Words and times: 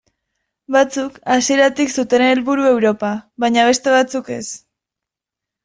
Batzuk 0.75 1.19
hasieratik 1.35 1.93
zuten 1.97 2.25
helburu 2.29 2.67
Europa, 2.71 3.13
baina 3.47 3.69
beste 3.71 3.97
batzuk 3.99 4.35
ez. 4.41 4.43